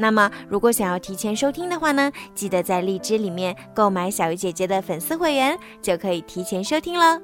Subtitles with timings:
[0.00, 7.20] 那么，如果想要提前收听的话呢，记得在荔枝里面购买小鱼姐姐的粉丝会员，就可以提前收听了。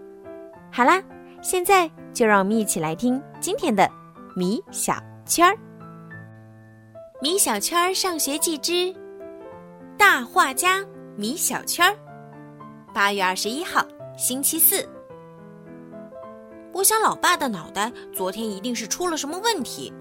[0.73, 1.01] 好啦，
[1.41, 3.89] 现在就让我们一起来听今天的
[4.35, 5.57] 米小圈儿。
[7.23, 8.93] 米小圈儿上学记之
[9.97, 10.85] 大画家
[11.17, 11.97] 米小圈儿，
[12.93, 13.87] 八月二十一号，
[14.19, 14.85] 星期四。
[16.73, 19.93] 我想，老爸的脑袋昨天一定是出了什么问题。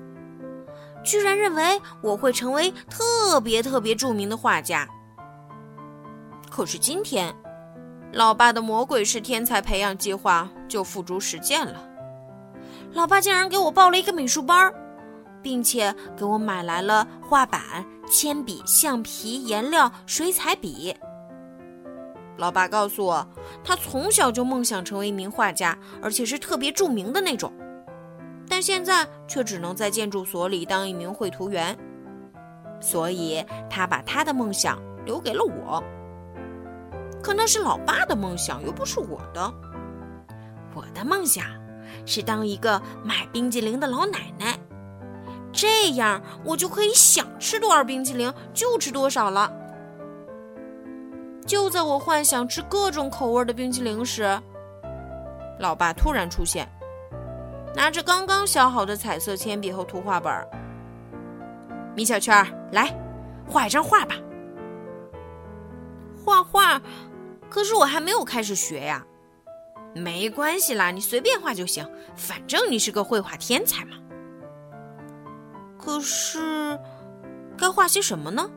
[1.03, 4.87] 居然认为我会成为特别特别著名的画家。
[6.49, 7.33] 可是今天，
[8.11, 11.83] 老爸的魔鬼式天才培养计划就付诸实践了。
[12.93, 14.71] 老爸竟然给我报了一个美术班，
[15.41, 17.61] 并且给我买来了画板、
[18.07, 20.95] 铅笔、橡皮、颜料、水彩笔。
[22.37, 23.27] 老爸告诉我，
[23.63, 27.51] 他从小就梦想成为一名画家，而且是特别著名的那种。
[28.63, 31.77] 现在却只能在建筑所里当一名绘图员，
[32.79, 35.83] 所以他把他的梦想留给了我。
[37.21, 39.53] 可那是老爸的梦想，又不是我的。
[40.73, 41.43] 我的梦想
[42.05, 44.57] 是当一个卖冰激凌的老奶奶，
[45.51, 49.51] 这样我就可以想吃多少冰激凌就吃多少了。
[51.45, 54.41] 就在我幻想吃各种口味的冰淇淋时，
[55.59, 56.65] 老爸突然出现。
[57.75, 60.31] 拿着刚刚削好的彩色铅笔和图画本，
[61.95, 62.95] 米小圈，来
[63.47, 64.15] 画一张画吧。
[66.23, 66.81] 画画，
[67.49, 69.03] 可是我还没有开始学呀。
[69.95, 73.97] 没关系啦，你随便画就行，反正你是个绘画天才嘛。
[75.77, 76.79] 可是，
[77.57, 78.49] 该画些什么呢？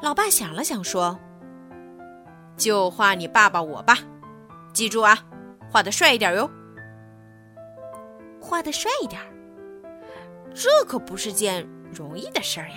[0.00, 1.18] 老爸想了想说
[2.56, 3.98] ：“就画你爸爸我吧，
[4.72, 5.18] 记住啊，
[5.70, 6.50] 画的帅一点哟。”
[8.42, 9.28] 画的帅一点儿，
[10.52, 12.76] 这可不是件容易的事儿呀。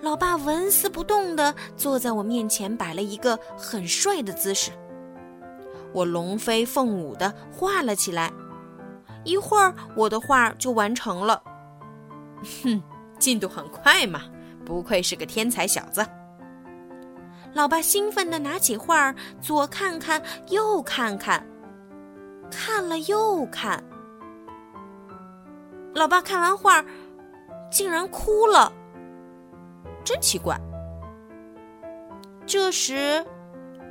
[0.00, 4.72] 老爸纹丝不动地坐在我面前，摆了一个很帅的姿势。
[5.92, 8.32] 我龙飞凤舞地画了起来，
[9.24, 11.40] 一会儿我的画就完成了。
[12.64, 12.82] 哼，
[13.18, 14.22] 进度很快嘛，
[14.64, 16.04] 不愧是个天才小子。
[17.52, 21.46] 老爸兴奋地拿起画，左看看，右看看。
[22.52, 23.82] 看了又看，
[25.94, 26.84] 老爸看完画，
[27.70, 28.70] 竟然哭了，
[30.04, 30.60] 真奇怪。
[32.46, 33.24] 这时，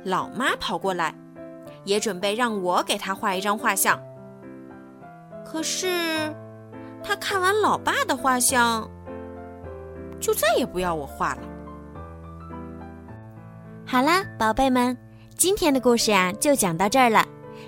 [0.04, 1.12] 老妈跑过来，
[1.84, 4.00] 也准备让我给她画一张画像。
[5.44, 6.32] 可是，
[7.02, 8.88] 她看完老爸的画像，
[10.20, 11.42] 就再也不要我画了。
[13.84, 14.96] 好啦，宝贝们，
[15.36, 17.26] 今天的故事呀，就讲到这儿了。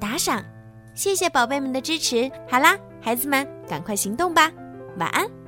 [0.00, 0.44] 打赏，
[0.94, 2.30] 谢谢宝贝们的支持。
[2.48, 4.50] 好啦，孩子们，赶快行动吧，
[4.98, 5.43] 晚安。